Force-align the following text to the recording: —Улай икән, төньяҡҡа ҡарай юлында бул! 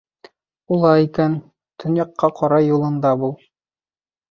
—Улай 0.75 1.05
икән, 1.07 1.35
төньяҡҡа 1.85 2.33
ҡарай 2.41 2.69
юлында 2.73 3.15
бул! 3.23 3.39